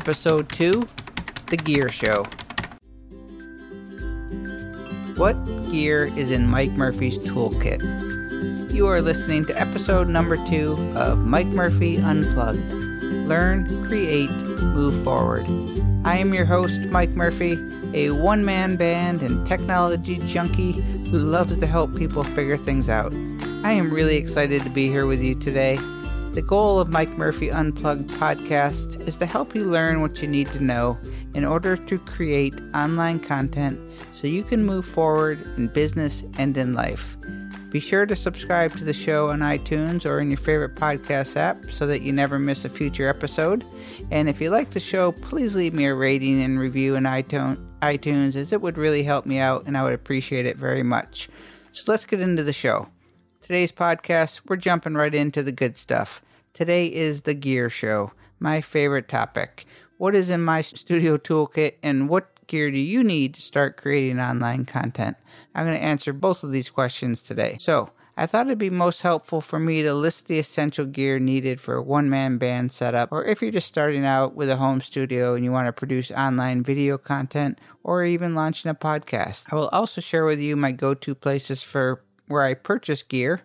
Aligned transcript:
Episode 0.00 0.48
2 0.48 0.88
The 1.48 1.58
Gear 1.58 1.90
Show. 1.90 2.24
What 5.20 5.34
gear 5.70 6.10
is 6.16 6.30
in 6.30 6.48
Mike 6.48 6.70
Murphy's 6.70 7.18
toolkit? 7.18 7.82
You 8.72 8.86
are 8.86 9.02
listening 9.02 9.44
to 9.44 9.60
episode 9.60 10.08
number 10.08 10.38
2 10.46 10.94
of 10.96 11.18
Mike 11.26 11.48
Murphy 11.48 11.98
Unplugged. 11.98 12.66
Learn, 13.28 13.84
create, 13.84 14.30
move 14.30 15.04
forward. 15.04 15.44
I 16.06 16.16
am 16.16 16.32
your 16.32 16.46
host, 16.46 16.80
Mike 16.86 17.10
Murphy, 17.10 17.58
a 17.92 18.10
one 18.10 18.42
man 18.42 18.76
band 18.76 19.20
and 19.20 19.46
technology 19.46 20.16
junkie 20.26 20.80
who 21.10 21.18
loves 21.18 21.58
to 21.58 21.66
help 21.66 21.94
people 21.94 22.22
figure 22.22 22.56
things 22.56 22.88
out. 22.88 23.12
I 23.64 23.72
am 23.72 23.92
really 23.92 24.16
excited 24.16 24.62
to 24.62 24.70
be 24.70 24.86
here 24.86 25.04
with 25.04 25.20
you 25.20 25.34
today. 25.34 25.78
The 26.32 26.42
goal 26.42 26.78
of 26.78 26.90
Mike 26.90 27.10
Murphy 27.18 27.50
Unplugged 27.50 28.08
podcast 28.10 29.00
is 29.08 29.16
to 29.16 29.26
help 29.26 29.52
you 29.52 29.64
learn 29.64 30.00
what 30.00 30.22
you 30.22 30.28
need 30.28 30.46
to 30.48 30.62
know 30.62 30.96
in 31.34 31.44
order 31.44 31.76
to 31.76 31.98
create 31.98 32.54
online 32.72 33.18
content 33.18 33.80
so 34.14 34.28
you 34.28 34.44
can 34.44 34.64
move 34.64 34.84
forward 34.84 35.44
in 35.56 35.66
business 35.66 36.22
and 36.38 36.56
in 36.56 36.72
life. 36.72 37.16
Be 37.70 37.80
sure 37.80 38.06
to 38.06 38.14
subscribe 38.14 38.70
to 38.76 38.84
the 38.84 38.92
show 38.92 39.30
on 39.30 39.40
iTunes 39.40 40.06
or 40.06 40.20
in 40.20 40.30
your 40.30 40.36
favorite 40.36 40.76
podcast 40.76 41.36
app 41.36 41.64
so 41.64 41.84
that 41.88 42.02
you 42.02 42.12
never 42.12 42.38
miss 42.38 42.64
a 42.64 42.68
future 42.68 43.08
episode. 43.08 43.64
And 44.12 44.28
if 44.28 44.40
you 44.40 44.50
like 44.50 44.70
the 44.70 44.78
show, 44.78 45.10
please 45.10 45.56
leave 45.56 45.74
me 45.74 45.86
a 45.86 45.94
rating 45.96 46.40
and 46.42 46.60
review 46.60 46.94
in 46.94 47.04
iTunes 47.04 48.36
as 48.36 48.52
it 48.52 48.62
would 48.62 48.78
really 48.78 49.02
help 49.02 49.26
me 49.26 49.38
out 49.38 49.66
and 49.66 49.76
I 49.76 49.82
would 49.82 49.94
appreciate 49.94 50.46
it 50.46 50.56
very 50.56 50.84
much. 50.84 51.28
So 51.72 51.90
let's 51.90 52.06
get 52.06 52.20
into 52.20 52.44
the 52.44 52.52
show. 52.52 52.88
Today's 53.42 53.72
podcast, 53.72 54.42
we're 54.46 54.56
jumping 54.56 54.94
right 54.94 55.14
into 55.14 55.42
the 55.42 55.50
good 55.50 55.76
stuff. 55.76 56.22
Today 56.52 56.86
is 56.86 57.22
the 57.22 57.34
gear 57.34 57.70
show, 57.70 58.12
my 58.40 58.60
favorite 58.60 59.08
topic. 59.08 59.66
What 59.98 60.16
is 60.16 60.30
in 60.30 60.42
my 60.42 60.62
studio 60.62 61.16
toolkit 61.16 61.74
and 61.82 62.08
what 62.08 62.46
gear 62.48 62.72
do 62.72 62.78
you 62.78 63.04
need 63.04 63.34
to 63.34 63.40
start 63.40 63.76
creating 63.76 64.18
online 64.18 64.64
content? 64.64 65.16
I'm 65.54 65.64
going 65.64 65.78
to 65.78 65.82
answer 65.82 66.12
both 66.12 66.42
of 66.42 66.50
these 66.50 66.68
questions 66.68 67.22
today. 67.22 67.56
So, 67.60 67.90
I 68.16 68.26
thought 68.26 68.48
it'd 68.48 68.58
be 68.58 68.68
most 68.68 69.02
helpful 69.02 69.40
for 69.40 69.58
me 69.58 69.82
to 69.82 69.94
list 69.94 70.26
the 70.26 70.38
essential 70.38 70.84
gear 70.84 71.18
needed 71.18 71.60
for 71.60 71.76
a 71.76 71.82
one 71.82 72.10
man 72.10 72.36
band 72.36 72.72
setup, 72.72 73.12
or 73.12 73.24
if 73.24 73.40
you're 73.40 73.52
just 73.52 73.68
starting 73.68 74.04
out 74.04 74.34
with 74.34 74.50
a 74.50 74.56
home 74.56 74.80
studio 74.80 75.34
and 75.34 75.44
you 75.44 75.52
want 75.52 75.66
to 75.68 75.72
produce 75.72 76.10
online 76.10 76.62
video 76.62 76.98
content, 76.98 77.58
or 77.84 78.04
even 78.04 78.34
launching 78.34 78.70
a 78.70 78.74
podcast. 78.74 79.46
I 79.50 79.54
will 79.54 79.68
also 79.68 80.00
share 80.00 80.26
with 80.26 80.40
you 80.40 80.56
my 80.56 80.72
go 80.72 80.92
to 80.94 81.14
places 81.14 81.62
for 81.62 82.02
where 82.26 82.42
I 82.42 82.54
purchase 82.54 83.02
gear. 83.02 83.42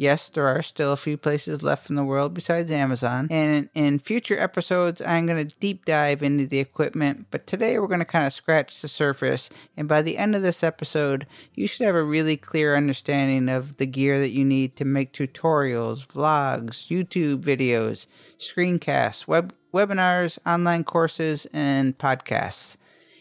Yes, 0.00 0.30
there 0.30 0.46
are 0.46 0.62
still 0.62 0.94
a 0.94 0.96
few 0.96 1.18
places 1.18 1.62
left 1.62 1.90
in 1.90 1.94
the 1.94 2.04
world 2.06 2.32
besides 2.32 2.70
Amazon. 2.70 3.28
And 3.30 3.68
in, 3.74 3.98
future 3.98 4.40
episodes, 4.40 5.02
I'm 5.02 5.26
going 5.26 5.46
to 5.46 5.54
deep 5.60 5.84
dive 5.84 6.22
into 6.22 6.46
the 6.46 6.58
equipment. 6.58 7.26
But 7.30 7.46
today, 7.46 7.78
we're 7.78 7.86
going 7.86 7.98
to 7.98 8.06
kind 8.06 8.26
of 8.26 8.32
scratch 8.32 8.80
the 8.80 8.88
surface. 8.88 9.50
And 9.76 9.86
by 9.86 10.00
the 10.00 10.16
end 10.16 10.34
of 10.34 10.40
this 10.40 10.64
episode, 10.64 11.26
you 11.54 11.66
should 11.66 11.84
have 11.84 11.94
a 11.94 12.02
really 12.02 12.38
clear 12.38 12.78
understanding 12.78 13.50
of 13.50 13.76
the 13.76 13.84
gear 13.84 14.18
that 14.20 14.30
you 14.30 14.42
need 14.42 14.74
to 14.76 14.86
make 14.86 15.12
tutorials, 15.12 16.06
vlogs, 16.06 16.88
YouTube 16.88 17.42
videos, 17.42 18.06
screencasts, 18.38 19.28
web, 19.28 19.54
webinars, 19.74 20.38
online 20.46 20.82
courses, 20.82 21.46
and 21.52 21.98
podcasts. 21.98 22.78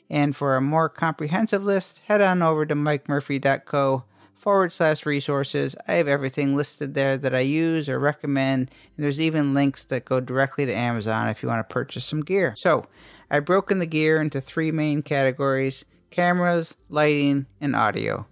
And 0.09 0.33
for 0.33 0.55
a 0.55 0.61
more 0.61 0.87
comprehensive 0.87 1.65
list, 1.65 1.99
head 2.07 2.21
on 2.21 2.41
over 2.41 2.65
to 2.65 2.73
mikemurphy.co 2.73 4.05
forward 4.39 4.71
slash 4.71 5.05
resources. 5.05 5.75
I 5.87 5.93
have 5.95 6.07
everything 6.07 6.55
listed 6.55 6.93
there 6.93 7.17
that 7.17 7.35
I 7.35 7.41
use 7.41 7.89
or 7.89 7.99
recommend, 7.99 8.71
and 8.95 9.05
there's 9.05 9.21
even 9.21 9.53
links 9.53 9.85
that 9.85 10.05
go 10.05 10.19
directly 10.19 10.65
to 10.65 10.73
Amazon 10.73 11.27
if 11.27 11.43
you 11.43 11.49
want 11.49 11.67
to 11.67 11.73
purchase 11.73 12.05
some 12.05 12.21
gear. 12.21 12.55
So, 12.57 12.85
I've 13.29 13.45
broken 13.45 13.77
the 13.77 13.85
gear 13.85 14.19
into 14.19 14.41
three 14.41 14.71
main 14.71 15.03
categories 15.03 15.85
cameras, 16.09 16.75
lighting, 16.89 17.45
and 17.61 17.75
audio. 17.75 18.25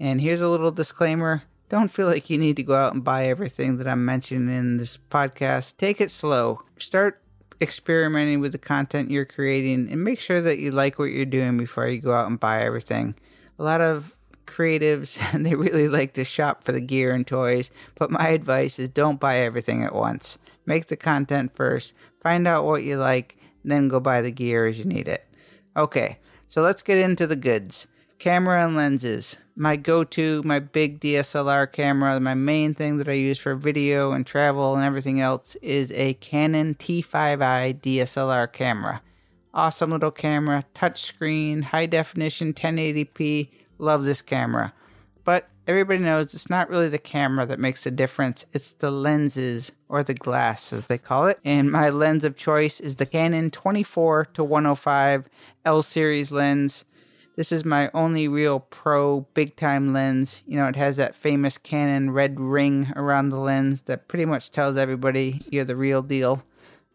And 0.00 0.20
here's 0.20 0.40
a 0.40 0.48
little 0.48 0.70
disclaimer 0.70 1.42
don't 1.68 1.88
feel 1.88 2.06
like 2.06 2.28
you 2.28 2.36
need 2.36 2.56
to 2.56 2.62
go 2.62 2.74
out 2.74 2.92
and 2.92 3.02
buy 3.02 3.24
everything 3.24 3.78
that 3.78 3.88
I'm 3.88 4.04
mentioning 4.04 4.54
in 4.54 4.76
this 4.76 4.98
podcast. 4.98 5.78
Take 5.78 6.02
it 6.02 6.10
slow. 6.10 6.60
Start 6.78 7.22
experimenting 7.62 8.40
with 8.40 8.52
the 8.52 8.58
content 8.58 9.10
you're 9.10 9.24
creating 9.24 9.90
and 9.90 10.04
make 10.04 10.20
sure 10.20 10.42
that 10.42 10.58
you 10.58 10.70
like 10.70 10.98
what 10.98 11.12
you're 11.12 11.24
doing 11.24 11.56
before 11.56 11.86
you 11.86 11.98
go 11.98 12.12
out 12.12 12.28
and 12.28 12.38
buy 12.38 12.60
everything. 12.60 13.14
A 13.58 13.62
lot 13.62 13.80
of 13.80 14.18
creatives 14.52 15.18
and 15.34 15.44
they 15.46 15.54
really 15.54 15.88
like 15.88 16.14
to 16.14 16.24
shop 16.24 16.64
for 16.64 16.72
the 16.72 16.80
gear 16.80 17.12
and 17.12 17.26
toys, 17.26 17.70
but 17.94 18.10
my 18.10 18.28
advice 18.28 18.78
is 18.78 18.88
don't 18.88 19.20
buy 19.20 19.38
everything 19.38 19.82
at 19.82 19.94
once. 19.94 20.38
Make 20.66 20.86
the 20.86 20.96
content 20.96 21.54
first, 21.54 21.94
find 22.20 22.46
out 22.46 22.64
what 22.64 22.84
you 22.84 22.96
like, 22.96 23.36
then 23.64 23.88
go 23.88 24.00
buy 24.00 24.20
the 24.20 24.30
gear 24.30 24.66
as 24.66 24.78
you 24.78 24.84
need 24.84 25.08
it. 25.08 25.26
Okay, 25.76 26.18
so 26.48 26.60
let's 26.60 26.82
get 26.82 26.98
into 26.98 27.26
the 27.26 27.36
goods. 27.36 27.86
Camera 28.18 28.64
and 28.64 28.76
lenses. 28.76 29.38
My 29.56 29.74
go 29.74 30.04
to, 30.04 30.42
my 30.44 30.60
big 30.60 31.00
DSLR 31.00 31.70
camera, 31.72 32.20
my 32.20 32.34
main 32.34 32.72
thing 32.72 32.98
that 32.98 33.08
I 33.08 33.12
use 33.12 33.38
for 33.38 33.54
video 33.56 34.12
and 34.12 34.24
travel 34.24 34.76
and 34.76 34.84
everything 34.84 35.20
else 35.20 35.56
is 35.56 35.90
a 35.92 36.14
Canon 36.14 36.76
T5i 36.76 37.80
DSLR 37.80 38.52
camera. 38.52 39.02
Awesome 39.52 39.90
little 39.90 40.12
camera, 40.12 40.64
touchscreen, 40.74 41.64
high 41.64 41.86
definition 41.86 42.54
1080p 42.54 43.48
Love 43.82 44.04
this 44.04 44.22
camera. 44.22 44.72
But 45.24 45.48
everybody 45.66 45.98
knows 45.98 46.34
it's 46.34 46.48
not 46.48 46.70
really 46.70 46.88
the 46.88 46.98
camera 46.98 47.44
that 47.46 47.58
makes 47.58 47.82
the 47.82 47.90
difference, 47.90 48.46
it's 48.52 48.74
the 48.74 48.92
lenses 48.92 49.72
or 49.88 50.04
the 50.04 50.14
glass 50.14 50.72
as 50.72 50.84
they 50.84 50.98
call 50.98 51.26
it. 51.26 51.40
And 51.44 51.68
my 51.68 51.90
lens 51.90 52.22
of 52.22 52.36
choice 52.36 52.78
is 52.78 52.94
the 52.94 53.06
Canon 53.06 53.50
24 53.50 54.26
to 54.34 54.44
105 54.44 55.28
L 55.64 55.82
series 55.82 56.30
lens. 56.30 56.84
This 57.34 57.50
is 57.50 57.64
my 57.64 57.90
only 57.92 58.28
real 58.28 58.60
pro 58.60 59.22
big 59.34 59.56
time 59.56 59.92
lens. 59.92 60.44
You 60.46 60.58
know, 60.58 60.68
it 60.68 60.76
has 60.76 60.96
that 60.98 61.16
famous 61.16 61.58
Canon 61.58 62.12
red 62.12 62.38
ring 62.38 62.92
around 62.94 63.30
the 63.30 63.38
lens 63.38 63.82
that 63.82 64.06
pretty 64.06 64.26
much 64.26 64.52
tells 64.52 64.76
everybody 64.76 65.40
you're 65.50 65.64
the 65.64 65.74
real 65.74 66.02
deal. 66.02 66.44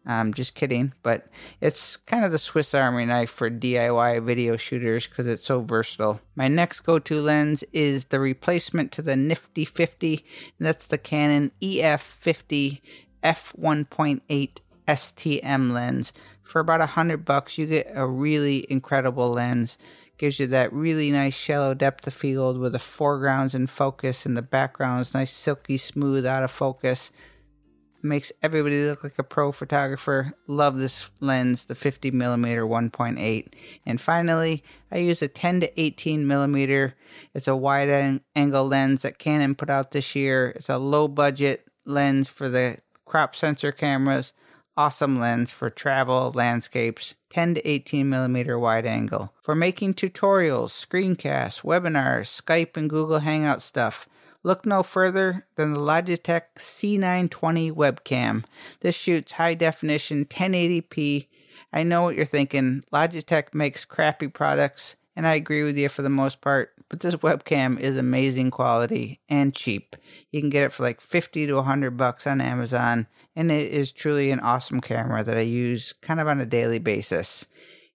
I'm 0.08 0.32
just 0.32 0.54
kidding, 0.54 0.94
but 1.02 1.28
it's 1.60 1.98
kind 1.98 2.24
of 2.24 2.32
the 2.32 2.38
Swiss 2.38 2.72
Army 2.72 3.04
knife 3.04 3.28
for 3.28 3.50
DIY 3.50 4.24
video 4.24 4.56
shooters 4.56 5.06
because 5.06 5.26
it's 5.26 5.44
so 5.44 5.60
versatile. 5.60 6.22
My 6.34 6.48
next 6.48 6.80
go 6.80 6.98
to 6.98 7.20
lens 7.20 7.62
is 7.74 8.06
the 8.06 8.18
replacement 8.18 8.90
to 8.92 9.02
the 9.02 9.16
Nifty 9.16 9.66
50, 9.66 10.24
and 10.58 10.66
that's 10.66 10.86
the 10.86 10.96
Canon 10.96 11.52
EF50 11.60 12.80
f1.8 13.22 14.50
STM 14.88 15.72
lens. 15.72 16.14
For 16.42 16.60
about 16.60 16.80
a 16.80 16.86
hundred 16.86 17.26
bucks, 17.26 17.58
you 17.58 17.66
get 17.66 17.92
a 17.94 18.06
really 18.06 18.66
incredible 18.70 19.28
lens. 19.28 19.76
Gives 20.16 20.40
you 20.40 20.46
that 20.46 20.72
really 20.72 21.10
nice 21.12 21.34
shallow 21.34 21.74
depth 21.74 22.06
of 22.06 22.14
field 22.14 22.58
with 22.58 22.72
the 22.72 22.78
foregrounds 22.78 23.54
in 23.54 23.66
focus 23.66 24.24
and 24.24 24.36
the 24.36 24.42
backgrounds 24.42 25.12
nice 25.12 25.30
silky 25.30 25.76
smooth 25.76 26.24
out 26.26 26.42
of 26.42 26.50
focus 26.50 27.12
makes 28.02 28.32
everybody 28.42 28.84
look 28.86 29.02
like 29.02 29.18
a 29.18 29.24
pro 29.24 29.52
photographer. 29.52 30.32
Love 30.46 30.78
this 30.78 31.10
lens, 31.20 31.64
the 31.64 31.74
50 31.74 32.10
millimeter 32.10 32.66
1.8. 32.66 33.48
And 33.84 34.00
finally, 34.00 34.62
I 34.90 34.98
use 34.98 35.22
a 35.22 35.28
10 35.28 35.60
to 35.60 35.80
18 35.80 36.26
millimeter. 36.26 36.94
It's 37.34 37.48
a 37.48 37.56
wide 37.56 38.20
angle 38.36 38.66
lens 38.66 39.02
that 39.02 39.18
Canon 39.18 39.54
put 39.54 39.70
out 39.70 39.90
this 39.90 40.14
year. 40.14 40.50
It's 40.56 40.68
a 40.68 40.78
low 40.78 41.08
budget 41.08 41.66
lens 41.84 42.28
for 42.28 42.48
the 42.48 42.78
crop 43.04 43.34
sensor 43.34 43.72
cameras. 43.72 44.32
Awesome 44.76 45.18
lens 45.18 45.50
for 45.50 45.70
travel, 45.70 46.30
landscapes, 46.36 47.16
10 47.30 47.54
to 47.54 47.68
18 47.68 48.08
millimeter 48.08 48.56
wide 48.56 48.86
angle. 48.86 49.34
For 49.42 49.56
making 49.56 49.94
tutorials, 49.94 50.70
screencasts, 50.70 51.62
webinars, 51.62 52.40
Skype 52.40 52.76
and 52.76 52.88
Google 52.88 53.18
Hangout 53.18 53.60
stuff. 53.60 54.08
Look 54.44 54.64
no 54.64 54.82
further 54.82 55.46
than 55.56 55.72
the 55.72 55.80
Logitech 55.80 56.42
C920 56.56 57.72
webcam. 57.72 58.44
This 58.80 58.94
shoots 58.94 59.32
high 59.32 59.54
definition 59.54 60.24
1080p. 60.24 61.26
I 61.72 61.82
know 61.82 62.02
what 62.02 62.14
you're 62.14 62.24
thinking. 62.24 62.82
Logitech 62.92 63.52
makes 63.52 63.84
crappy 63.84 64.28
products, 64.28 64.96
and 65.16 65.26
I 65.26 65.34
agree 65.34 65.64
with 65.64 65.76
you 65.76 65.88
for 65.88 66.02
the 66.02 66.08
most 66.08 66.40
part, 66.40 66.70
but 66.88 67.00
this 67.00 67.16
webcam 67.16 67.78
is 67.78 67.96
amazing 67.96 68.52
quality 68.52 69.20
and 69.28 69.54
cheap. 69.54 69.96
You 70.30 70.40
can 70.40 70.50
get 70.50 70.62
it 70.62 70.72
for 70.72 70.84
like 70.84 71.00
50 71.00 71.46
to 71.48 71.54
100 71.54 71.96
bucks 71.96 72.26
on 72.26 72.40
Amazon, 72.40 73.08
and 73.34 73.50
it 73.50 73.72
is 73.72 73.90
truly 73.90 74.30
an 74.30 74.40
awesome 74.40 74.80
camera 74.80 75.24
that 75.24 75.36
I 75.36 75.42
use 75.42 75.92
kind 75.92 76.20
of 76.20 76.28
on 76.28 76.40
a 76.40 76.46
daily 76.46 76.78
basis. 76.78 77.46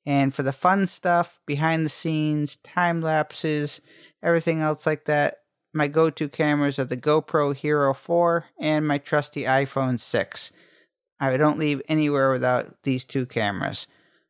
And 0.06 0.34
for 0.34 0.44
the 0.44 0.52
fun 0.52 0.88
stuff, 0.88 1.40
behind 1.46 1.86
the 1.86 1.90
scenes, 1.90 2.58
time 2.58 3.02
lapses, 3.02 3.80
everything 4.22 4.60
else 4.60 4.86
like 4.86 5.06
that, 5.06 5.43
my 5.74 5.88
go 5.88 6.10
to 6.10 6.30
cameras 6.30 6.78
are 6.78 6.86
the 6.86 6.98
GoPro 6.98 7.56
Hero 7.56 7.94
4 7.94 8.46
and 8.60 8.88
my 8.88 8.98
trusty 8.98 9.44
iPhone 9.44 10.00
6. 10.00 10.52
I 11.20 11.38
don't 11.38 11.60
leave 11.60 11.82
anywhere 11.88 12.32
without 12.32 12.76
these 12.84 13.04
two 13.04 13.26
cameras. 13.26 13.88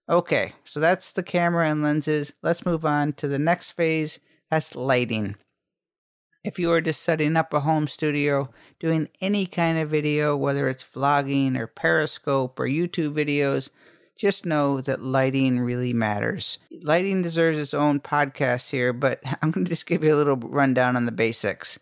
Okay, 0.09 0.53
so 0.63 0.79
that's 0.79 1.11
the 1.11 1.23
camera 1.23 1.69
and 1.69 1.81
lenses. 1.81 2.33
Let's 2.41 2.65
move 2.65 2.85
on 2.85 3.13
to 3.13 3.27
the 3.27 3.39
next 3.39 3.71
phase 3.71 4.19
that's 4.49 4.75
lighting. 4.75 5.35
If 6.43 6.59
you 6.59 6.71
are 6.73 6.81
just 6.81 7.01
setting 7.01 7.37
up 7.37 7.53
a 7.53 7.61
home 7.61 7.87
studio, 7.87 8.49
doing 8.79 9.07
any 9.21 9.45
kind 9.45 9.77
of 9.77 9.89
video, 9.89 10.35
whether 10.35 10.67
it's 10.67 10.83
vlogging 10.83 11.57
or 11.57 11.67
Periscope 11.67 12.59
or 12.59 12.67
YouTube 12.67 13.13
videos, 13.13 13.69
just 14.15 14.45
know 14.45 14.81
that 14.81 15.01
lighting 15.01 15.59
really 15.59 15.93
matters. 15.93 16.59
Lighting 16.81 17.21
deserves 17.21 17.57
its 17.57 17.73
own 17.73 17.99
podcast 17.99 18.69
here, 18.69 18.93
but 18.93 19.19
I'm 19.41 19.51
going 19.51 19.65
to 19.65 19.69
just 19.69 19.85
give 19.85 20.03
you 20.03 20.13
a 20.13 20.17
little 20.17 20.37
rundown 20.37 20.95
on 20.95 21.05
the 21.05 21.11
basics 21.11 21.79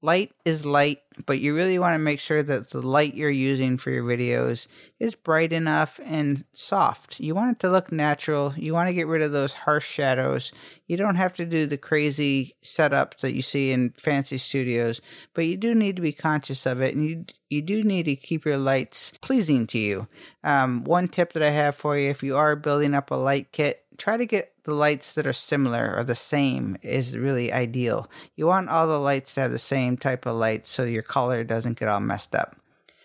light 0.00 0.32
is 0.44 0.64
light, 0.64 1.00
but 1.26 1.40
you 1.40 1.54
really 1.54 1.78
want 1.78 1.94
to 1.94 1.98
make 1.98 2.20
sure 2.20 2.42
that 2.42 2.70
the 2.70 2.80
light 2.80 3.14
you're 3.14 3.30
using 3.30 3.76
for 3.76 3.90
your 3.90 4.04
videos 4.04 4.68
is 5.00 5.14
bright 5.14 5.52
enough 5.52 5.98
and 6.04 6.44
soft. 6.52 7.18
You 7.18 7.34
want 7.34 7.56
it 7.56 7.60
to 7.60 7.70
look 7.70 7.90
natural. 7.90 8.54
You 8.56 8.74
want 8.74 8.88
to 8.88 8.94
get 8.94 9.08
rid 9.08 9.22
of 9.22 9.32
those 9.32 9.52
harsh 9.52 9.88
shadows. 9.88 10.52
You 10.86 10.96
don't 10.96 11.16
have 11.16 11.34
to 11.34 11.46
do 11.46 11.66
the 11.66 11.76
crazy 11.76 12.54
setups 12.62 13.20
that 13.20 13.34
you 13.34 13.42
see 13.42 13.72
in 13.72 13.90
fancy 13.90 14.38
studios, 14.38 15.00
but 15.34 15.46
you 15.46 15.56
do 15.56 15.74
need 15.74 15.96
to 15.96 16.02
be 16.02 16.12
conscious 16.12 16.64
of 16.64 16.80
it 16.80 16.94
and 16.94 17.04
you 17.04 17.24
you 17.50 17.62
do 17.62 17.82
need 17.82 18.04
to 18.04 18.14
keep 18.14 18.44
your 18.44 18.58
lights 18.58 19.12
pleasing 19.22 19.66
to 19.68 19.78
you. 19.78 20.06
Um, 20.44 20.84
one 20.84 21.08
tip 21.08 21.32
that 21.32 21.42
I 21.42 21.50
have 21.50 21.74
for 21.74 21.96
you 21.96 22.10
if 22.10 22.22
you 22.22 22.36
are 22.36 22.54
building 22.56 22.92
up 22.92 23.10
a 23.10 23.14
light 23.14 23.52
kit, 23.52 23.84
try 23.98 24.16
to 24.16 24.24
get 24.24 24.54
the 24.64 24.74
lights 24.74 25.12
that 25.14 25.26
are 25.26 25.32
similar 25.32 25.94
or 25.96 26.04
the 26.04 26.14
same 26.14 26.76
is 26.82 27.18
really 27.18 27.52
ideal. 27.52 28.08
You 28.36 28.46
want 28.46 28.70
all 28.70 28.86
the 28.86 28.98
lights 28.98 29.34
to 29.34 29.42
have 29.42 29.50
the 29.50 29.58
same 29.58 29.96
type 29.96 30.24
of 30.24 30.36
light 30.36 30.66
so 30.66 30.84
your 30.84 31.02
color 31.02 31.44
doesn't 31.44 31.78
get 31.78 31.88
all 31.88 32.00
messed 32.00 32.34
up. 32.34 32.56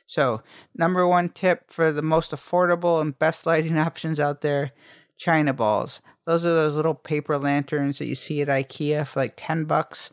So, 0.05 0.43
number 0.75 1.07
one 1.07 1.29
tip 1.29 1.71
for 1.71 1.91
the 1.91 2.03
most 2.03 2.31
affordable 2.31 3.01
and 3.01 3.17
best 3.17 3.45
lighting 3.45 3.77
options 3.89 4.19
out 4.19 4.41
there 4.41 4.71
China 5.17 5.53
balls. 5.53 6.01
Those 6.25 6.45
are 6.45 6.53
those 6.53 6.75
little 6.75 6.95
paper 6.95 7.37
lanterns 7.37 7.97
that 7.97 8.05
you 8.05 8.15
see 8.15 8.41
at 8.41 8.47
IKEA 8.47 9.07
for 9.07 9.21
like 9.21 9.33
10 9.35 9.65
bucks. 9.65 10.11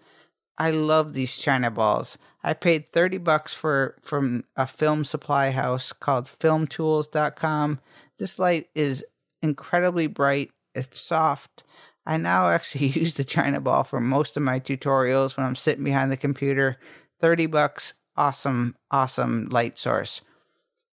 I 0.57 0.71
love 0.71 1.13
these 1.13 1.39
China 1.39 1.71
balls. 1.71 2.19
I 2.43 2.53
paid 2.53 2.89
30 2.89 3.19
bucks 3.19 3.55
for 3.55 3.97
from 4.03 4.45
a 4.57 4.67
film 4.67 5.05
supply 5.05 5.51
house 5.51 5.93
called 5.93 6.27
filmtools.com. 6.27 7.81
This 8.19 8.39
light 8.39 8.69
is 8.75 9.05
incredibly 9.43 10.07
bright 10.07 10.51
it's 10.75 11.01
soft. 11.01 11.65
I 12.07 12.17
now 12.17 12.49
actually 12.49 12.87
use 13.01 13.15
the 13.15 13.25
China 13.25 13.61
ball 13.61 13.85
for 13.85 14.01
most 14.01 14.37
of 14.37 14.43
my 14.43 14.61
tutorials 14.61 15.37
when 15.37 15.47
I'm 15.47 15.57
sitting 15.57 15.85
behind 15.85 16.11
the 16.11 16.17
computer. 16.17 16.79
30 17.21 17.47
bucks, 17.47 17.95
awesome, 18.17 18.77
awesome 18.91 19.49
light 19.51 19.79
source. 19.79 20.23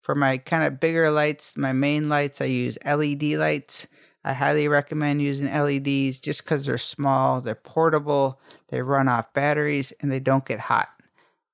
For 0.03 0.15
my 0.15 0.39
kind 0.39 0.65
of 0.65 0.79
bigger 0.79 1.11
lights, 1.11 1.57
my 1.57 1.73
main 1.73 2.09
lights, 2.09 2.41
I 2.41 2.47
use 2.47 2.79
LED 2.85 3.23
lights. 3.35 3.89
I 4.25 4.33
highly 4.33 4.67
recommend 4.67 5.23
using 5.23 5.47
LEDs 5.47 6.21
just 6.21 6.43
because 6.43 6.67
they're 6.67 6.79
small, 6.79 7.41
they're 7.41 7.55
portable, 7.55 8.41
they 8.69 8.83
run 8.83 9.07
off 9.07 9.33
batteries, 9.33 9.93
and 10.01 10.11
they 10.11 10.19
don't 10.19 10.45
get 10.45 10.59
hot. 10.59 10.89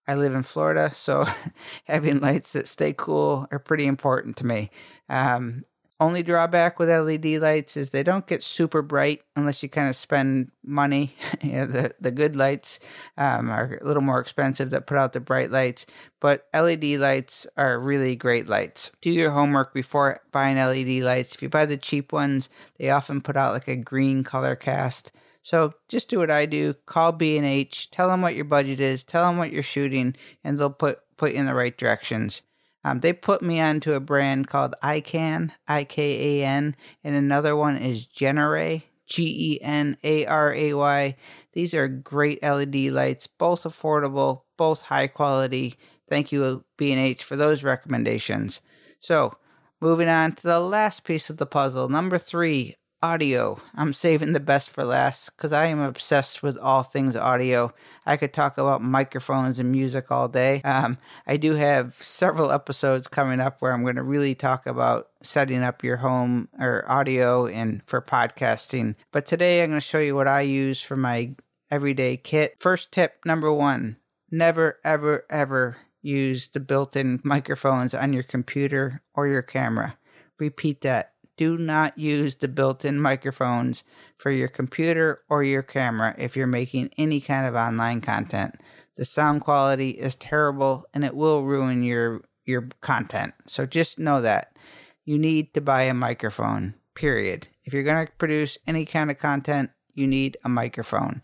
I 0.09 0.15
live 0.15 0.35
in 0.35 0.43
Florida, 0.43 0.91
so 0.93 1.27
having 1.85 2.21
lights 2.21 2.53
that 2.55 2.67
stay 2.67 2.95
cool 2.97 3.47
are 3.53 3.59
pretty 3.59 3.87
important 3.87 4.37
to 4.39 4.47
me. 4.47 4.71
Um, 5.09 5.65
only 6.03 6.23
drawback 6.23 6.79
with 6.79 6.91
LED 6.91 7.41
lights 7.41 7.77
is 7.77 7.91
they 7.91 8.03
don't 8.03 8.27
get 8.27 8.43
super 8.43 8.83
bright 8.83 9.23
unless 9.37 9.63
you 9.63 9.69
kind 9.69 9.89
of 9.89 9.95
spend 9.95 10.51
money. 10.65 11.15
you 11.43 11.53
know, 11.53 11.67
the 11.67 11.93
the 12.01 12.11
good 12.11 12.35
lights 12.35 12.81
um, 13.17 13.49
are 13.49 13.79
a 13.81 13.87
little 13.87 14.03
more 14.03 14.21
expensive 14.21 14.71
that 14.71 14.87
put 14.87 14.97
out 14.97 15.13
the 15.13 15.21
bright 15.21 15.51
lights, 15.51 15.87
but 16.21 16.49
LED 16.53 16.85
lights 16.99 17.47
are 17.57 17.79
really 17.79 18.17
great 18.17 18.49
lights. 18.49 18.91
Do 19.01 19.11
your 19.11 19.31
homework 19.31 19.73
before 19.73 20.21
buying 20.33 20.57
LED 20.57 21.03
lights. 21.03 21.35
If 21.35 21.43
you 21.43 21.49
buy 21.49 21.67
the 21.67 21.77
cheap 21.77 22.13
ones, 22.13 22.51
they 22.79 22.91
often 22.91 23.21
put 23.21 23.37
out 23.37 23.53
like 23.53 23.69
a 23.69 23.77
green 23.77 24.25
color 24.25 24.57
cast. 24.57 25.13
So 25.45 25.75
just 25.89 26.09
do 26.09 26.19
what 26.19 26.31
I 26.31 26.47
do. 26.47 26.75
Call 26.87 27.13
B 27.13 27.37
and 27.37 27.47
H. 27.47 27.91
Tell 27.91 28.09
them 28.09 28.23
what 28.23 28.35
your 28.35 28.45
budget 28.45 28.81
is. 28.81 29.05
Tell 29.05 29.27
them 29.27 29.39
what 29.39 29.53
you're 29.53 29.63
shooting, 29.63 30.17
and 30.43 30.59
they'll 30.59 30.71
put 30.71 30.99
put 31.17 31.33
you 31.33 31.39
in 31.39 31.47
the 31.47 31.55
right 31.55 31.77
directions. 31.77 32.43
Um, 32.85 33.01
they 33.01 33.13
put 33.13 33.43
me 33.43 33.61
onto 33.61 33.93
a 33.93 34.01
brand 34.01 34.49
called 34.49 34.75
Ikan, 34.83 35.51
I 35.69 35.85
K 35.85 36.41
A 36.43 36.47
N, 36.47 36.77
and 37.05 37.15
another 37.15 37.55
one 37.55 37.77
is 37.77 38.07
Genaray, 38.07 38.83
G 39.07 39.55
E 39.55 39.63
N 39.63 39.97
A 40.03 40.27
R 40.27 40.53
A 40.55 40.75
Y. 40.75 41.17
These 41.53 41.75
are 41.75 41.89
great 41.89 42.43
LED 42.43 42.75
lights, 42.93 43.27
both 43.27 43.65
affordable, 43.65 44.43
both 44.57 44.83
high 44.83 45.07
quality. 45.07 45.77
Thank 46.09 46.33
you, 46.33 46.65
B&H, 46.77 47.23
for 47.25 47.37
those 47.37 47.63
recommendations. 47.63 48.61
So, 49.01 49.37
moving 49.81 50.09
on 50.09 50.35
to 50.37 50.43
the 50.43 50.61
last 50.61 51.05
piece 51.05 51.31
of 51.31 51.37
the 51.37 51.47
puzzle, 51.47 51.89
number 51.89 52.19
three, 52.19 52.77
audio. 53.03 53.61
I'm 53.75 53.93
saving 53.93 54.33
the 54.33 54.41
best 54.41 54.71
for 54.71 54.85
last 54.85 55.31
because 55.31 55.53
I 55.53 55.67
am 55.67 55.81
obsessed 55.81 56.43
with 56.43 56.57
all 56.57 56.83
things 56.83 57.17
audio. 57.17 57.75
I 58.07 58.17
could 58.17 58.33
talk 58.33 58.59
about 58.59 58.83
microphones 58.83 59.59
and 59.59 59.73
music 59.73 60.11
all 60.11 60.29
day. 60.29 60.63
Um, 60.63 60.99
I 61.27 61.37
do 61.37 61.55
have 61.55 61.97
several 61.97 62.53
episodes 62.53 63.09
coming 63.09 63.41
up 63.41 63.61
where 63.61 63.73
I'm 63.73 63.83
going 63.83 63.97
to 63.97 64.03
really 64.03 64.35
talk 64.35 64.67
about 64.67 65.09
setting 65.23 65.63
up 65.63 65.83
your 65.83 65.97
home 65.99 66.49
or 66.59 66.85
audio 66.89 67.47
and 67.47 67.83
for 67.87 68.01
podcasting. 68.01 68.95
But 69.11 69.27
today 69.27 69.63
I'm 69.63 69.71
going 69.71 69.81
to 69.81 69.87
show 69.87 69.99
you 69.99 70.15
what 70.15 70.29
I 70.29 70.43
use 70.43 70.81
for 70.81 70.97
my 70.97 71.35
everyday 71.71 72.17
kit. 72.17 72.57
First 72.61 72.93
tip 72.93 73.25
number 73.25 73.53
one 73.53 73.97
never, 74.31 74.79
ever, 74.85 75.27
ever 75.29 75.77
use 76.01 76.49
the 76.49 76.61
built 76.61 76.97
in 76.97 77.21
microphones 77.23 77.95
on 77.95 78.13
your 78.13 78.23
computer 78.23 79.03
or 79.15 79.27
your 79.27 79.43
camera. 79.43 79.97
Repeat 80.39 80.81
that 80.81 81.12
do 81.37 81.57
not 81.57 81.99
use 81.99 82.37
the 82.37 82.49
built 82.49 82.85
in 82.85 83.01
microphones 83.01 83.85
for 84.17 84.31
your 84.31 84.49
computer 84.49 85.23
or 85.29 85.43
your 85.43 85.63
camera 85.63 86.15
if 86.19 86.37
you're 86.37 86.47
making 86.47 86.91
any 86.99 87.21
kind 87.21 87.47
of 87.47 87.55
online 87.55 88.01
content. 88.01 88.57
The 88.97 89.05
sound 89.05 89.41
quality 89.41 89.91
is 89.91 90.15
terrible 90.15 90.85
and 90.93 91.05
it 91.05 91.15
will 91.15 91.45
ruin 91.45 91.83
your 91.83 92.23
your 92.45 92.69
content. 92.81 93.35
So 93.47 93.67
just 93.67 93.99
know 93.99 94.21
that 94.21 94.57
you 95.05 95.19
need 95.19 95.55
to 95.55 95.61
buy 95.61 95.83
a 95.83 95.95
microphone. 95.95 96.75
Period. 96.95 97.49
If 97.65 97.73
you're 97.73 97.83
going 97.85 98.07
to 98.07 98.13
produce 98.13 98.59
any 98.67 98.85
kind 98.85 99.11
of 99.11 99.19
content, 99.19 99.71
you 99.95 100.07
need 100.07 100.37
a 100.45 100.49
microphone. 100.49 101.23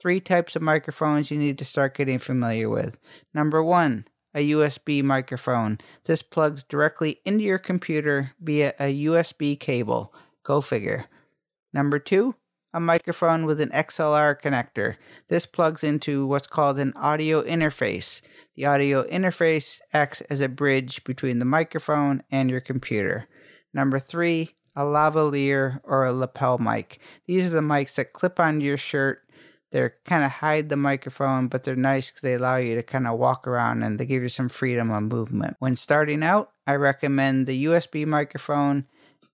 Three 0.00 0.20
types 0.20 0.56
of 0.56 0.62
microphones 0.62 1.30
you 1.30 1.38
need 1.38 1.58
to 1.58 1.64
start 1.64 1.96
getting 1.96 2.18
familiar 2.18 2.68
with. 2.68 2.98
Number 3.32 3.62
1, 3.62 4.06
a 4.36 4.50
USB 4.50 5.02
microphone. 5.02 5.78
This 6.04 6.22
plugs 6.22 6.62
directly 6.62 7.20
into 7.24 7.42
your 7.42 7.58
computer 7.58 8.32
via 8.40 8.74
a 8.78 9.04
USB 9.06 9.58
cable. 9.58 10.14
Go 10.44 10.60
figure. 10.60 11.06
Number 11.72 11.98
two, 11.98 12.34
a 12.74 12.78
microphone 12.78 13.46
with 13.46 13.62
an 13.62 13.70
XLR 13.70 14.38
connector. 14.40 14.96
This 15.28 15.46
plugs 15.46 15.82
into 15.82 16.26
what's 16.26 16.46
called 16.46 16.78
an 16.78 16.92
audio 16.94 17.42
interface. 17.42 18.20
The 18.54 18.66
audio 18.66 19.04
interface 19.04 19.80
acts 19.94 20.20
as 20.22 20.42
a 20.42 20.48
bridge 20.48 21.02
between 21.04 21.38
the 21.38 21.46
microphone 21.46 22.22
and 22.30 22.50
your 22.50 22.60
computer. 22.60 23.28
Number 23.72 23.98
three, 23.98 24.56
a 24.76 24.82
lavalier 24.82 25.80
or 25.82 26.04
a 26.04 26.12
lapel 26.12 26.58
mic. 26.58 27.00
These 27.26 27.46
are 27.46 27.54
the 27.54 27.60
mics 27.60 27.94
that 27.94 28.12
clip 28.12 28.38
onto 28.38 28.66
your 28.66 28.76
shirt 28.76 29.22
they're 29.72 29.94
kind 30.04 30.24
of 30.24 30.30
hide 30.30 30.68
the 30.68 30.76
microphone, 30.76 31.48
but 31.48 31.64
they're 31.64 31.76
nice 31.76 32.10
because 32.10 32.22
they 32.22 32.34
allow 32.34 32.56
you 32.56 32.76
to 32.76 32.82
kind 32.82 33.06
of 33.06 33.18
walk 33.18 33.46
around 33.46 33.82
and 33.82 33.98
they 33.98 34.06
give 34.06 34.22
you 34.22 34.28
some 34.28 34.48
freedom 34.48 34.90
of 34.90 35.02
movement. 35.02 35.56
When 35.58 35.76
starting 35.76 36.22
out, 36.22 36.52
I 36.66 36.74
recommend 36.74 37.46
the 37.46 37.64
USB 37.66 38.06
microphone. 38.06 38.86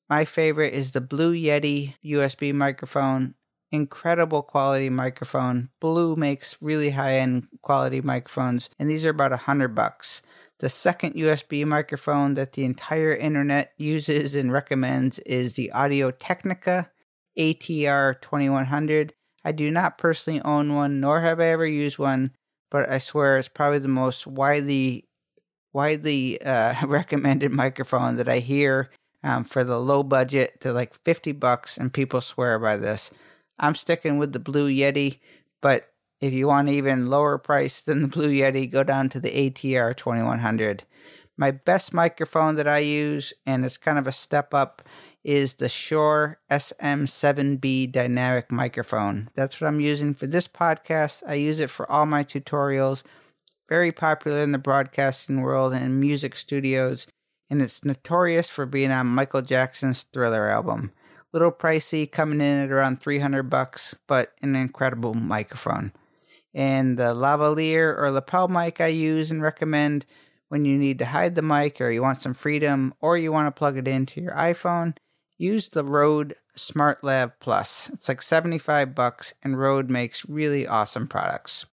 My 0.08 0.24
favorite 0.24 0.74
is 0.74 0.90
the 0.90 1.00
Blue 1.00 1.34
Yeti 1.34 1.94
USB 2.04 2.54
microphone. 2.54 3.34
Incredible 3.70 4.42
quality 4.42 4.90
microphone. 4.90 5.70
Blue 5.80 6.16
makes 6.16 6.60
really 6.60 6.90
high 6.90 7.18
end 7.18 7.48
quality 7.62 8.00
microphones, 8.02 8.68
and 8.78 8.88
these 8.90 9.06
are 9.06 9.10
about 9.10 9.32
a 9.32 9.38
hundred 9.38 9.74
bucks. 9.74 10.20
The 10.58 10.68
second 10.68 11.14
USB 11.14 11.64
microphone 11.64 12.34
that 12.34 12.52
the 12.52 12.64
entire 12.64 13.12
internet 13.12 13.72
uses 13.78 14.34
and 14.34 14.52
recommends 14.52 15.18
is 15.20 15.54
the 15.54 15.72
Audio 15.72 16.10
Technica 16.10 16.90
ATR 17.38 18.20
2100. 18.20 19.14
I 19.44 19.52
do 19.52 19.70
not 19.70 19.98
personally 19.98 20.40
own 20.42 20.74
one, 20.74 21.00
nor 21.00 21.20
have 21.20 21.40
I 21.40 21.46
ever 21.46 21.66
used 21.66 21.98
one, 21.98 22.32
but 22.70 22.88
I 22.88 22.98
swear 22.98 23.36
it's 23.36 23.48
probably 23.48 23.80
the 23.80 23.88
most 23.88 24.26
widely 24.26 25.04
widely 25.72 26.40
uh, 26.42 26.74
recommended 26.86 27.50
microphone 27.50 28.16
that 28.16 28.28
I 28.28 28.38
hear 28.38 28.90
um, 29.24 29.44
for 29.44 29.64
the 29.64 29.80
low 29.80 30.02
budget 30.02 30.60
to 30.60 30.72
like 30.72 30.94
50 30.94 31.32
bucks, 31.32 31.76
and 31.76 31.92
people 31.92 32.20
swear 32.20 32.58
by 32.58 32.76
this. 32.76 33.10
I'm 33.58 33.74
sticking 33.74 34.18
with 34.18 34.32
the 34.32 34.38
Blue 34.38 34.68
Yeti, 34.68 35.18
but 35.60 35.90
if 36.20 36.32
you 36.32 36.48
want 36.48 36.68
even 36.68 37.06
lower 37.06 37.38
price 37.38 37.80
than 37.80 38.02
the 38.02 38.08
Blue 38.08 38.30
Yeti, 38.30 38.70
go 38.70 38.84
down 38.84 39.08
to 39.10 39.20
the 39.20 39.50
ATR 39.50 39.96
2100. 39.96 40.84
My 41.36 41.50
best 41.50 41.92
microphone 41.92 42.56
that 42.56 42.68
I 42.68 42.78
use, 42.78 43.32
and 43.46 43.64
it's 43.64 43.78
kind 43.78 43.98
of 43.98 44.06
a 44.06 44.12
step 44.12 44.52
up, 44.52 44.82
is 45.24 45.54
the 45.54 45.68
Shure 45.68 46.38
SM7B 46.50 47.92
dynamic 47.92 48.50
microphone. 48.50 49.30
That's 49.34 49.60
what 49.60 49.68
I'm 49.68 49.80
using 49.80 50.14
for 50.14 50.26
this 50.26 50.48
podcast. 50.48 51.22
I 51.26 51.34
use 51.34 51.60
it 51.60 51.70
for 51.70 51.90
all 51.90 52.06
my 52.06 52.24
tutorials. 52.24 53.04
Very 53.68 53.92
popular 53.92 54.38
in 54.38 54.52
the 54.52 54.58
broadcasting 54.58 55.40
world 55.40 55.72
and 55.72 56.00
music 56.00 56.36
studios, 56.36 57.06
and 57.48 57.62
it's 57.62 57.84
notorious 57.84 58.48
for 58.48 58.66
being 58.66 58.90
on 58.90 59.06
Michael 59.06 59.42
Jackson's 59.42 60.02
Thriller 60.02 60.48
album. 60.48 60.92
Little 61.32 61.52
pricey, 61.52 62.10
coming 62.10 62.40
in 62.40 62.58
at 62.58 62.70
around 62.70 63.00
300 63.00 63.44
bucks, 63.44 63.94
but 64.06 64.32
an 64.42 64.54
incredible 64.54 65.14
microphone. 65.14 65.92
And 66.52 66.98
the 66.98 67.14
lavalier 67.14 67.96
or 67.98 68.10
lapel 68.10 68.48
mic 68.48 68.80
I 68.80 68.88
use 68.88 69.30
and 69.30 69.40
recommend 69.40 70.04
when 70.48 70.66
you 70.66 70.76
need 70.76 70.98
to 70.98 71.06
hide 71.06 71.34
the 71.34 71.40
mic 71.40 71.80
or 71.80 71.90
you 71.90 72.02
want 72.02 72.20
some 72.20 72.34
freedom 72.34 72.92
or 73.00 73.16
you 73.16 73.32
want 73.32 73.46
to 73.46 73.58
plug 73.58 73.78
it 73.78 73.88
into 73.88 74.20
your 74.20 74.34
iPhone, 74.34 74.94
use 75.42 75.68
the 75.68 75.84
Rode 75.84 76.34
SmartLav 76.56 77.32
Plus. 77.40 77.90
It's 77.92 78.08
like 78.08 78.22
75 78.22 78.94
bucks 78.94 79.34
and 79.42 79.58
Rode 79.58 79.90
makes 79.90 80.28
really 80.28 80.66
awesome 80.66 81.08
products. 81.08 81.66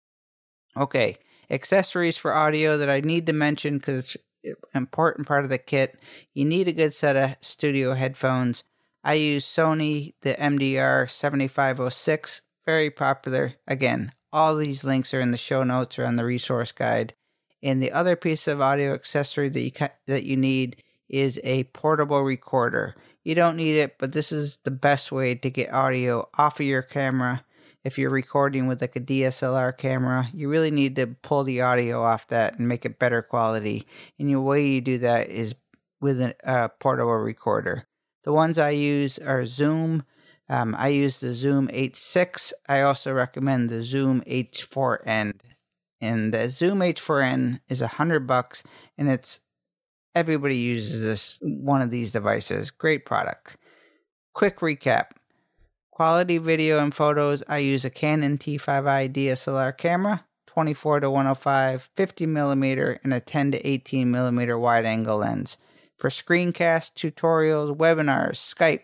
Okay, 0.77 1.17
accessories 1.51 2.17
for 2.17 2.33
audio 2.33 2.79
that 2.79 2.89
I 2.89 3.01
need 3.01 3.27
to 3.27 3.33
mention 3.33 3.79
because 3.79 3.99
it's 3.99 4.17
an 4.45 4.55
important 4.75 5.27
part 5.27 5.45
of 5.45 5.51
the 5.51 5.59
kit. 5.59 5.99
You 6.33 6.45
need 6.45 6.69
a 6.69 6.73
good 6.73 6.95
set 6.95 7.17
of 7.17 7.37
studio 7.41 7.95
headphones. 7.95 8.63
I 9.03 9.15
use 9.15 9.45
Sony, 9.45 10.15
the 10.23 10.35
MDR 10.35 11.11
7506, 11.11 12.43
very 12.65 12.91
popular. 12.91 13.55
Again, 13.67 14.13
all 14.33 14.57
these 14.57 14.85
links 14.85 15.15
are 15.15 15.21
in 15.21 15.31
the 15.31 15.37
show 15.37 15.65
notes 15.65 15.99
or 15.99 16.07
on 16.07 16.17
the 16.17 16.25
resource 16.25 16.73
guide. 16.73 17.15
And 17.63 17.83
the 17.83 17.93
other 17.93 18.17
piece 18.17 18.47
of 18.47 18.61
audio 18.61 18.95
accessory 18.95 19.49
that 19.49 19.61
you 19.61 19.73
that 20.07 20.25
you 20.25 20.37
need 20.37 20.83
is 21.09 21.41
a 21.43 21.65
portable 21.65 22.23
recorder. 22.23 22.95
You 23.27 23.35
don't 23.35 23.57
need 23.57 23.77
it, 23.77 23.97
but 23.99 24.13
this 24.13 24.31
is 24.31 24.59
the 24.65 24.71
best 24.71 25.11
way 25.11 25.35
to 25.35 25.51
get 25.51 25.73
audio 25.73 26.29
off 26.39 26.61
of 26.61 26.67
your 26.67 26.83
camera 26.83 27.45
if 27.87 27.99
you're 27.99 28.11
recording 28.11 28.67
with 28.67 28.81
like 28.81 28.97
a 28.97 29.01
DSLR 29.01 29.79
camera, 29.79 30.29
you 30.35 30.49
really 30.49 30.73
need 30.73 30.97
to 30.97 31.07
pull 31.07 31.45
the 31.45 31.61
audio 31.61 32.03
off 32.03 32.27
that 32.27 32.59
and 32.59 32.67
make 32.67 32.85
it 32.85 32.99
better 32.99 33.23
quality. 33.23 33.87
And 34.19 34.29
the 34.29 34.41
way 34.41 34.67
you 34.67 34.81
do 34.81 34.99
that 34.99 35.29
is 35.29 35.55
with 36.01 36.21
a 36.21 36.35
uh, 36.45 36.67
portable 36.81 37.13
recorder. 37.13 37.87
The 38.25 38.33
ones 38.33 38.59
I 38.59 38.71
use 38.71 39.21
are 39.21 39.47
Zoom. 39.47 40.03
Um, 40.49 40.75
I 40.77 40.89
use 40.89 41.21
the 41.21 41.33
Zoom 41.33 41.69
H6. 41.69 42.53
I 42.69 42.81
also 42.81 43.13
recommend 43.13 43.71
the 43.71 43.85
Zoom 43.85 44.21
H4n. 44.23 45.39
And 46.01 46.35
the 46.35 46.51
Zoom 46.51 46.81
H4n 46.81 47.61
is 47.69 47.83
a 47.83 47.87
hundred 47.87 48.27
bucks, 48.27 48.65
and 48.99 49.09
it's 49.09 49.39
everybody 50.17 50.57
uses 50.57 51.05
this 51.05 51.39
one 51.43 51.83
of 51.83 51.93
these 51.93 52.11
devices. 52.11 52.73
Great 52.73 53.05
product. 53.05 53.57
Quick 54.33 54.59
recap 54.59 55.11
Quality 55.97 56.37
video 56.37 56.79
and 56.79 56.95
photos, 56.95 57.43
I 57.49 57.57
use 57.57 57.85
a 57.87 57.89
Canon 57.89 58.37
T5i 58.37 59.11
DSLR 59.11 59.75
camera, 59.79 60.27
24 60.47 61.01
to 61.01 61.11
105, 61.11 61.89
50 61.95 62.27
millimeter, 62.27 63.01
and 63.03 63.15
a 63.15 63.21
10 63.21 63.53
to 63.53 63.67
18 63.67 64.11
millimeter 64.11 64.59
wide 64.59 64.85
angle 64.85 65.17
lens. 65.17 65.57
For 65.97 66.11
screencasts, 66.11 66.93
tutorials, 66.93 67.75
webinars, 67.75 68.37
Skype, 68.37 68.83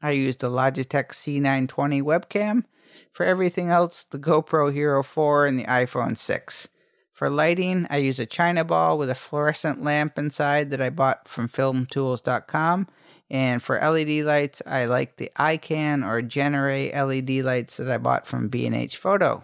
I 0.00 0.12
use 0.12 0.36
the 0.36 0.50
Logitech 0.50 1.08
C920 1.08 2.00
webcam. 2.00 2.62
For 3.12 3.26
everything 3.26 3.70
else, 3.70 4.04
the 4.04 4.20
GoPro 4.20 4.72
Hero 4.72 5.02
4 5.02 5.46
and 5.46 5.58
the 5.58 5.64
iPhone 5.64 6.16
6. 6.16 6.68
For 7.12 7.28
lighting, 7.28 7.86
I 7.90 7.98
use 7.98 8.18
a 8.18 8.26
China 8.26 8.64
ball 8.64 8.98
with 8.98 9.10
a 9.10 9.14
fluorescent 9.14 9.82
lamp 9.82 10.18
inside 10.18 10.70
that 10.70 10.80
I 10.80 10.90
bought 10.90 11.28
from 11.28 11.48
filmtools.com 11.48 12.88
and 13.32 13.62
for 13.62 13.80
LED 13.80 14.26
lights, 14.26 14.60
I 14.66 14.84
like 14.84 15.16
the 15.16 15.30
Ikan 15.38 16.06
or 16.06 16.20
Genaray 16.20 16.94
LED 16.94 17.42
lights 17.42 17.78
that 17.78 17.90
I 17.90 17.96
bought 17.96 18.26
from 18.26 18.48
B&H 18.48 18.98
Photo. 18.98 19.42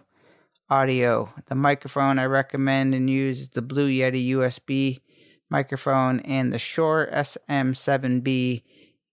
Audio, 0.68 1.32
the 1.46 1.54
microphone 1.54 2.18
I 2.18 2.26
recommend 2.26 2.94
and 2.94 3.08
use 3.08 3.40
is 3.40 3.48
the 3.48 3.62
Blue 3.62 3.88
Yeti 3.88 4.28
USB 4.28 5.00
microphone 5.48 6.20
and 6.20 6.52
the 6.52 6.58
Shure 6.58 7.08
SM7B, 7.10 8.62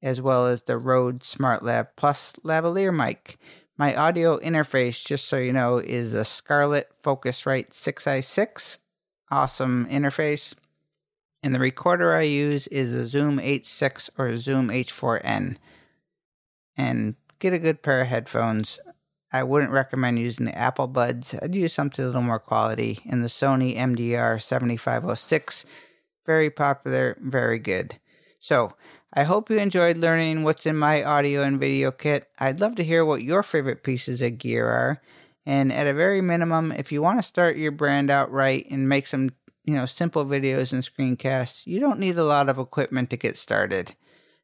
as 0.03 0.19
well 0.19 0.45
as 0.45 0.63
the 0.63 0.77
Rode 0.77 1.21
SmartLav 1.21 1.87
Plus 1.95 2.33
lavalier 2.43 2.93
mic. 2.93 3.37
My 3.77 3.93
audio 3.93 4.39
interface, 4.39 5.03
just 5.05 5.25
so 5.25 5.35
you 5.35 5.51
know, 5.51 5.79
is 5.79 6.13
a 6.13 6.23
Scarlett 6.23 6.91
Focusrite 7.03 7.71
6i6. 7.71 8.77
Awesome 9.29 9.85
interface. 9.87 10.53
And 11.43 11.53
the 11.53 11.59
recorder 11.59 12.15
I 12.15 12.21
use 12.21 12.67
is 12.67 12.93
a 12.93 13.05
Zoom 13.05 13.37
H6 13.37 14.11
or 14.17 14.37
Zoom 14.37 14.69
H4n. 14.69 15.57
And 16.77 17.15
get 17.39 17.51
a 17.51 17.59
good 17.59 17.81
pair 17.81 17.99
of 17.99 18.07
headphones. 18.07 18.79
I 19.33 19.43
wouldn't 19.43 19.73
recommend 19.73 20.19
using 20.19 20.45
the 20.45 20.57
Apple 20.57 20.87
Buds. 20.87 21.35
I'd 21.41 21.53
use 21.53 21.73
something 21.73 22.03
a 22.03 22.07
little 22.07 22.21
more 22.21 22.39
quality. 22.39 22.99
And 23.09 23.25
the 23.25 23.27
Sony 23.27 23.75
MDR 23.75 24.41
7506, 24.41 25.65
very 26.25 26.49
popular, 26.49 27.17
very 27.19 27.59
good. 27.59 27.99
So, 28.45 28.73
I 29.11 29.23
hope 29.23 29.49
you 29.49 29.57
enjoyed 29.57 29.97
learning 29.97 30.43
what's 30.43 30.67
in 30.67 30.75
my 30.77 31.03
audio 31.03 31.41
and 31.41 31.59
video 31.59 31.89
kit. 31.89 32.29
I'd 32.37 32.59
love 32.59 32.75
to 32.75 32.83
hear 32.83 33.03
what 33.03 33.23
your 33.23 33.41
favorite 33.41 33.81
pieces 33.81 34.21
of 34.21 34.37
gear 34.37 34.67
are. 34.67 35.01
And 35.47 35.73
at 35.73 35.87
a 35.87 35.95
very 35.95 36.21
minimum, 36.21 36.71
if 36.71 36.91
you 36.91 37.01
want 37.01 37.17
to 37.17 37.23
start 37.23 37.57
your 37.57 37.71
brand 37.71 38.11
out 38.11 38.31
right 38.31 38.63
and 38.69 38.87
make 38.87 39.07
some 39.07 39.31
you 39.63 39.73
know, 39.73 39.87
simple 39.87 40.25
videos 40.25 40.73
and 40.73 40.83
screencasts, 40.83 41.65
you 41.65 41.79
don't 41.79 41.97
need 41.97 42.19
a 42.19 42.23
lot 42.23 42.47
of 42.47 42.59
equipment 42.59 43.09
to 43.09 43.17
get 43.17 43.35
started. 43.35 43.95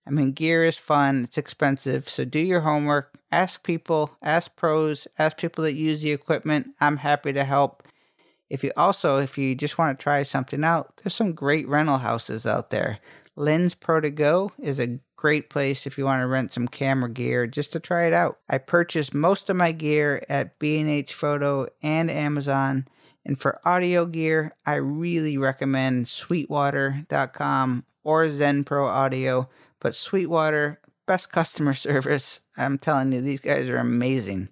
I 0.07 0.09
mean, 0.09 0.31
gear 0.31 0.65
is 0.65 0.77
fun, 0.77 1.25
it's 1.25 1.37
expensive, 1.37 2.09
so 2.09 2.25
do 2.25 2.39
your 2.39 2.61
homework, 2.61 3.13
ask 3.31 3.61
people, 3.61 4.17
ask 4.23 4.55
pros, 4.55 5.07
ask 5.19 5.37
people 5.37 5.63
that 5.63 5.75
use 5.75 6.01
the 6.01 6.11
equipment. 6.11 6.71
I'm 6.81 6.97
happy 6.97 7.33
to 7.33 7.43
help. 7.43 7.83
If 8.49 8.63
you 8.63 8.71
also, 8.75 9.19
if 9.19 9.37
you 9.37 9.53
just 9.53 9.77
want 9.77 9.99
to 9.99 10.03
try 10.03 10.23
something 10.23 10.63
out, 10.63 10.97
there's 10.97 11.13
some 11.13 11.33
great 11.33 11.67
rental 11.67 11.99
houses 11.99 12.47
out 12.47 12.71
there. 12.71 12.97
Lens 13.35 13.73
Pro 13.73 14.01
to 14.01 14.09
Go 14.09 14.51
is 14.59 14.79
a 14.79 14.99
great 15.15 15.49
place 15.49 15.87
if 15.87 15.97
you 15.97 16.05
want 16.05 16.21
to 16.21 16.27
rent 16.27 16.51
some 16.51 16.67
camera 16.67 17.09
gear 17.09 17.47
just 17.47 17.71
to 17.73 17.79
try 17.79 18.05
it 18.05 18.13
out. 18.13 18.39
I 18.49 18.57
purchased 18.57 19.13
most 19.13 19.49
of 19.49 19.55
my 19.55 19.71
gear 19.71 20.23
at 20.27 20.59
B&H 20.59 21.13
Photo 21.13 21.67
and 21.81 22.11
Amazon. 22.11 22.87
And 23.25 23.39
for 23.39 23.61
audio 23.63 24.05
gear, 24.05 24.55
I 24.65 24.75
really 24.75 25.37
recommend 25.37 26.07
sweetwater.com 26.07 27.85
or 28.03 28.31
Zen 28.31 28.63
Pro 28.63 28.87
Audio. 28.87 29.47
But 29.79 29.95
Sweetwater, 29.95 30.81
best 31.05 31.31
customer 31.31 31.73
service. 31.75 32.41
I'm 32.57 32.77
telling 32.77 33.11
you, 33.11 33.21
these 33.21 33.41
guys 33.41 33.69
are 33.69 33.77
amazing. 33.77 34.49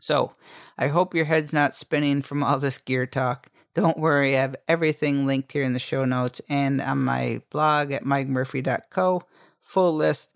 So, 0.00 0.34
I 0.76 0.88
hope 0.88 1.14
your 1.14 1.24
head's 1.24 1.52
not 1.52 1.74
spinning 1.74 2.22
from 2.22 2.42
all 2.42 2.58
this 2.58 2.78
gear 2.78 3.06
talk. 3.06 3.48
Don't 3.78 3.96
worry, 3.96 4.36
I 4.36 4.40
have 4.40 4.56
everything 4.66 5.24
linked 5.24 5.52
here 5.52 5.62
in 5.62 5.72
the 5.72 5.78
show 5.78 6.04
notes 6.04 6.40
and 6.48 6.80
on 6.80 6.98
my 6.98 7.42
blog 7.48 7.92
at 7.92 8.02
mikemurphy.co. 8.02 9.22
Full 9.60 9.94
list. 9.94 10.32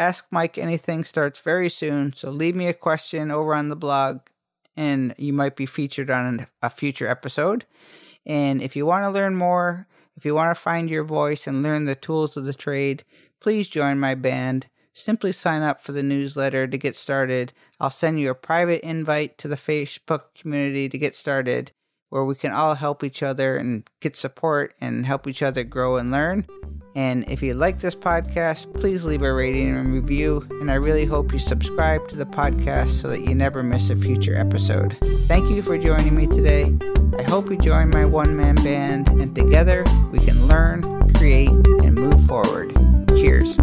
Ask 0.00 0.26
Mike 0.32 0.58
Anything 0.58 1.04
starts 1.04 1.38
very 1.38 1.70
soon, 1.70 2.12
so 2.12 2.32
leave 2.32 2.56
me 2.56 2.66
a 2.66 2.74
question 2.74 3.30
over 3.30 3.54
on 3.54 3.68
the 3.68 3.76
blog 3.76 4.22
and 4.76 5.14
you 5.16 5.32
might 5.32 5.54
be 5.54 5.64
featured 5.64 6.10
on 6.10 6.46
a 6.60 6.68
future 6.68 7.06
episode. 7.06 7.66
And 8.26 8.60
if 8.60 8.74
you 8.74 8.84
want 8.84 9.04
to 9.04 9.10
learn 9.10 9.36
more, 9.36 9.86
if 10.16 10.24
you 10.24 10.34
want 10.34 10.52
to 10.52 10.60
find 10.60 10.90
your 10.90 11.04
voice 11.04 11.46
and 11.46 11.62
learn 11.62 11.84
the 11.84 11.94
tools 11.94 12.36
of 12.36 12.46
the 12.46 12.52
trade, 12.52 13.04
please 13.38 13.68
join 13.68 14.00
my 14.00 14.16
band. 14.16 14.66
Simply 14.92 15.30
sign 15.30 15.62
up 15.62 15.80
for 15.80 15.92
the 15.92 16.02
newsletter 16.02 16.66
to 16.66 16.78
get 16.78 16.96
started. 16.96 17.52
I'll 17.78 17.90
send 17.90 18.18
you 18.18 18.28
a 18.28 18.34
private 18.34 18.84
invite 18.84 19.38
to 19.38 19.46
the 19.46 19.54
Facebook 19.54 20.34
community 20.34 20.88
to 20.88 20.98
get 20.98 21.14
started, 21.14 21.70
where 22.12 22.26
we 22.26 22.34
can 22.34 22.52
all 22.52 22.74
help 22.74 23.02
each 23.02 23.22
other 23.22 23.56
and 23.56 23.88
get 24.00 24.18
support 24.18 24.74
and 24.82 25.06
help 25.06 25.26
each 25.26 25.40
other 25.40 25.64
grow 25.64 25.96
and 25.96 26.10
learn. 26.10 26.46
And 26.94 27.26
if 27.26 27.42
you 27.42 27.54
like 27.54 27.78
this 27.78 27.94
podcast, 27.94 28.70
please 28.78 29.02
leave 29.02 29.22
a 29.22 29.32
rating 29.32 29.74
and 29.74 29.94
review. 29.94 30.46
And 30.60 30.70
I 30.70 30.74
really 30.74 31.06
hope 31.06 31.32
you 31.32 31.38
subscribe 31.38 32.06
to 32.08 32.16
the 32.16 32.26
podcast 32.26 32.90
so 33.00 33.08
that 33.08 33.22
you 33.22 33.34
never 33.34 33.62
miss 33.62 33.88
a 33.88 33.96
future 33.96 34.36
episode. 34.36 34.98
Thank 35.26 35.48
you 35.48 35.62
for 35.62 35.78
joining 35.78 36.14
me 36.14 36.26
today. 36.26 36.76
I 37.18 37.22
hope 37.22 37.48
you 37.48 37.56
join 37.56 37.88
my 37.88 38.04
one 38.04 38.36
man 38.36 38.56
band, 38.56 39.08
and 39.08 39.34
together 39.34 39.82
we 40.10 40.18
can 40.18 40.48
learn, 40.48 40.82
create, 41.14 41.48
and 41.48 41.94
move 41.94 42.26
forward. 42.26 42.76
Cheers. 43.16 43.56